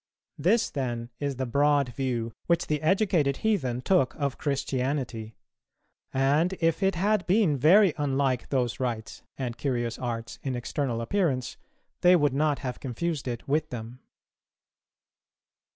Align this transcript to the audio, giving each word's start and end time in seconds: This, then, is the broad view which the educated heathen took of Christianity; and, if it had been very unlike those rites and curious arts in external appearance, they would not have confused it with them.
This, 0.39 0.71
then, 0.71 1.11
is 1.19 1.35
the 1.35 1.45
broad 1.45 1.89
view 1.89 2.31
which 2.47 2.65
the 2.65 2.81
educated 2.81 3.37
heathen 3.45 3.83
took 3.83 4.15
of 4.15 4.39
Christianity; 4.39 5.35
and, 6.11 6.53
if 6.59 6.81
it 6.81 6.95
had 6.95 7.23
been 7.27 7.55
very 7.55 7.93
unlike 7.99 8.49
those 8.49 8.79
rites 8.79 9.21
and 9.37 9.59
curious 9.59 9.99
arts 9.99 10.39
in 10.41 10.55
external 10.55 11.01
appearance, 11.01 11.55
they 12.01 12.15
would 12.15 12.33
not 12.33 12.57
have 12.65 12.79
confused 12.79 13.27
it 13.27 13.47
with 13.47 13.69
them. 13.69 13.99